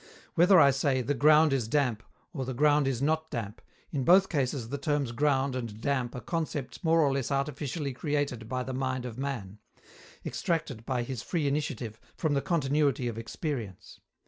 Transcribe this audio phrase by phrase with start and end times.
[0.33, 2.01] Whether I say "The ground is damp"
[2.33, 3.61] or "The ground is not damp,"
[3.91, 8.49] in both cases the terms "ground" and "damp" are concepts more or less artificially created
[8.49, 9.59] by the mind of man
[10.25, 13.99] extracted, by his free initiative, from the continuity of experience.